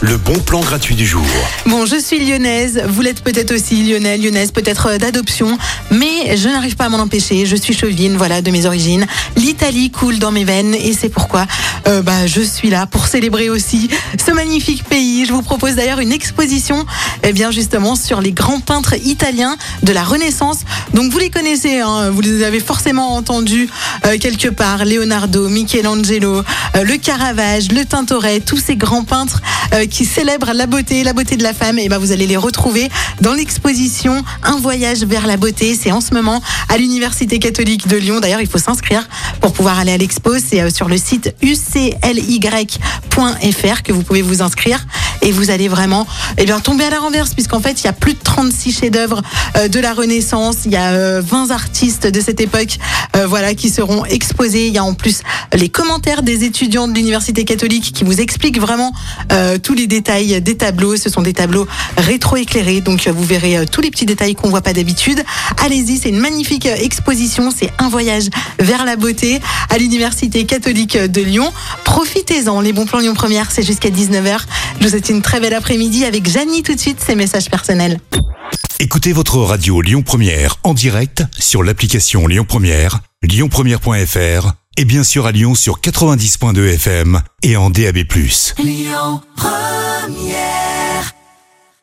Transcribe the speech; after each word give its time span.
Le 0.00 0.16
bon 0.16 0.38
plan 0.38 0.60
gratuit 0.60 0.94
du 0.94 1.06
jour. 1.06 1.22
Bon, 1.66 1.84
je 1.84 2.00
suis 2.00 2.18
lyonnaise, 2.24 2.82
vous 2.88 3.02
l'êtes 3.02 3.22
peut-être 3.22 3.54
aussi 3.54 3.82
lyonnais, 3.82 4.16
lyonnaise 4.16 4.52
peut-être 4.52 4.86
euh, 4.86 4.98
d'adoption, 4.98 5.58
mais 5.90 6.34
je 6.36 6.48
n'arrive 6.48 6.76
pas 6.76 6.86
à 6.86 6.88
m'en 6.88 6.98
empêcher, 6.98 7.44
je 7.44 7.54
suis 7.54 7.74
chauvine, 7.74 8.16
voilà, 8.16 8.40
de 8.40 8.50
mes 8.50 8.64
origines. 8.64 9.06
L'Italie 9.36 9.90
coule 9.90 10.18
dans 10.18 10.30
mes 10.30 10.44
veines 10.44 10.74
et 10.74 10.94
c'est 10.94 11.10
pourquoi 11.10 11.46
euh, 11.88 12.00
bah, 12.00 12.26
je 12.26 12.40
suis 12.40 12.70
là 12.70 12.86
pour 12.86 13.06
célébrer 13.06 13.50
aussi 13.50 13.90
ce 14.18 14.32
magnifique 14.32 14.84
pays. 14.84 15.26
Je 15.26 15.32
vous 15.34 15.42
propose 15.42 15.74
d'ailleurs 15.74 16.00
une 16.00 16.12
exposition, 16.12 16.86
eh 17.22 17.34
bien 17.34 17.50
justement, 17.50 17.96
sur 17.96 18.22
les 18.22 18.32
grands 18.32 18.60
peintres 18.60 18.94
italiens 19.04 19.56
de 19.82 19.92
la 19.92 20.04
Renaissance. 20.04 20.60
Donc 20.94 21.12
vous 21.12 21.18
les 21.18 21.30
connaissez, 21.30 21.80
hein, 21.80 22.08
vous 22.10 22.22
les 22.22 22.44
avez 22.44 22.60
forcément 22.60 23.14
entendus 23.14 23.68
euh, 24.06 24.16
quelque 24.18 24.48
part, 24.48 24.86
Leonardo, 24.86 25.50
Michelangelo, 25.50 26.42
le 26.82 26.96
Caravage, 26.96 27.70
le 27.72 27.84
Tintoret, 27.84 28.40
tous 28.40 28.58
ces 28.58 28.76
grands 28.76 29.01
peintres 29.04 29.40
euh, 29.74 29.86
qui 29.86 30.04
célèbrent 30.04 30.52
la 30.52 30.66
beauté, 30.66 31.04
la 31.04 31.12
beauté 31.12 31.36
de 31.36 31.42
la 31.42 31.54
femme, 31.54 31.78
et 31.78 31.88
ben 31.88 31.98
vous 31.98 32.12
allez 32.12 32.26
les 32.26 32.36
retrouver 32.36 32.90
dans 33.20 33.32
l'exposition 33.32 34.22
Un 34.42 34.56
voyage 34.56 35.04
vers 35.04 35.26
la 35.26 35.36
beauté. 35.36 35.78
C'est 35.80 35.92
en 35.92 36.00
ce 36.00 36.14
moment 36.14 36.42
à 36.68 36.76
l'Université 36.76 37.38
catholique 37.38 37.88
de 37.88 37.96
Lyon. 37.96 38.20
D'ailleurs, 38.20 38.40
il 38.40 38.48
faut 38.48 38.58
s'inscrire 38.58 39.08
pour 39.40 39.52
pouvoir 39.52 39.78
aller 39.78 39.92
à 39.92 39.98
l'expo. 39.98 40.32
C'est 40.38 40.70
sur 40.70 40.88
le 40.88 40.96
site 40.96 41.34
ucly.fr 41.42 42.82
que 43.82 43.92
vous 43.92 44.02
pouvez 44.02 44.22
vous 44.22 44.42
inscrire 44.42 44.86
et 45.22 45.32
vous 45.32 45.50
allez 45.50 45.68
vraiment 45.68 46.06
eh 46.38 46.44
bien, 46.44 46.60
tomber 46.60 46.84
à 46.84 46.90
la 46.90 47.00
renverse 47.00 47.34
puisqu'en 47.34 47.60
fait 47.60 47.80
il 47.80 47.84
y 47.84 47.88
a 47.88 47.92
plus 47.92 48.14
de 48.14 48.20
36 48.22 48.80
chefs-d'œuvre 48.80 49.22
de 49.68 49.80
la 49.80 49.94
Renaissance, 49.94 50.58
il 50.64 50.72
y 50.72 50.76
a 50.76 51.20
20 51.20 51.50
artistes 51.50 52.06
de 52.06 52.20
cette 52.20 52.40
époque 52.40 52.78
voilà 53.26 53.54
qui 53.54 53.70
seront 53.70 54.04
exposés. 54.04 54.66
Il 54.66 54.74
y 54.74 54.78
a 54.78 54.84
en 54.84 54.94
plus 54.94 55.22
les 55.52 55.68
commentaires 55.68 56.22
des 56.22 56.44
étudiants 56.44 56.88
de 56.88 56.94
l'université 56.94 57.44
catholique 57.44 57.92
qui 57.92 58.04
vous 58.04 58.20
expliquent 58.20 58.60
vraiment 58.60 58.92
euh, 59.32 59.58
tous 59.58 59.74
les 59.74 59.86
détails 59.86 60.40
des 60.40 60.56
tableaux. 60.56 60.96
Ce 60.96 61.10
sont 61.10 61.22
des 61.22 61.32
tableaux 61.32 61.66
rétro-éclairés, 61.96 62.80
donc 62.80 63.06
vous 63.06 63.24
verrez 63.24 63.58
euh, 63.58 63.64
tous 63.70 63.80
les 63.80 63.90
petits 63.90 64.06
détails 64.06 64.34
qu'on 64.34 64.48
voit 64.48 64.60
pas 64.60 64.72
d'habitude. 64.72 65.22
Allez-y, 65.62 65.98
c'est 65.98 66.08
une 66.08 66.18
magnifique 66.18 66.66
euh, 66.66 66.76
exposition. 66.76 67.50
C'est 67.54 67.70
un 67.78 67.88
voyage 67.88 68.24
vers 68.58 68.84
la 68.84 68.96
beauté 68.96 69.40
à 69.70 69.78
l'université 69.78 70.44
catholique 70.44 70.96
de 70.96 71.22
Lyon. 71.22 71.52
Profitez-en. 71.84 72.60
Les 72.60 72.72
bons 72.72 72.86
plans 72.86 73.00
Lyon 73.00 73.14
Première, 73.14 73.50
c'est 73.50 73.62
jusqu'à 73.62 73.90
19h. 73.90 74.38
Je 74.78 74.84
vous 74.84 74.90
souhaite 74.90 75.10
une 75.12 75.22
très 75.22 75.40
belle 75.40 75.54
après-midi 75.54 76.04
avec 76.04 76.28
Janie 76.28 76.62
tout 76.62 76.74
de 76.74 76.80
suite, 76.80 77.00
ses 77.00 77.14
messages 77.14 77.50
personnels. 77.50 77.98
Écoutez 78.80 79.12
votre 79.12 79.38
radio 79.38 79.80
Lyon 79.80 80.02
Première 80.02 80.56
en 80.64 80.74
direct 80.74 81.22
sur 81.38 81.62
l'application 81.62 82.26
Lyon 82.26 82.44
Première, 82.48 83.00
lyonpremière.fr 83.22 84.52
et 84.78 84.84
bien 84.84 85.04
sûr 85.04 85.26
à 85.26 85.32
Lyon 85.32 85.54
sur 85.54 85.80
90.2 85.80 86.74
FM 86.74 87.20
et 87.42 87.56
en 87.56 87.70
DAB+. 87.70 87.98
Lyon 88.58 89.20
Première 89.36 90.71